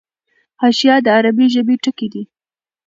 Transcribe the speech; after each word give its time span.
حاشیه 0.61 0.95
د 1.05 1.07
عربي 1.17 1.45
ژبي 1.53 1.75
ټکی 1.83 2.07
دﺉ. 2.13 2.23